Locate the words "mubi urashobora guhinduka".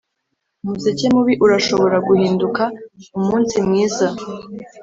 1.13-2.63